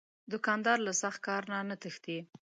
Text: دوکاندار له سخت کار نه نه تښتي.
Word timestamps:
دوکاندار 0.31 0.77
له 0.87 0.93
سخت 1.01 1.19
کار 1.27 1.41
نه 1.51 1.57
نه 1.69 1.75
تښتي. 1.81 2.17